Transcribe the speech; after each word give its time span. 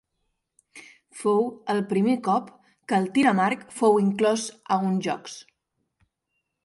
Fou 1.23 1.43
el 1.73 1.81
primer 1.91 2.15
cop 2.29 2.49
que 2.93 2.99
el 3.01 3.07
tir 3.19 3.27
amb 3.33 3.45
arc 3.49 3.63
fou 3.83 4.01
inclòs 4.07 4.47
a 4.77 4.81
uns 4.89 5.07
Jocs. 5.11 5.41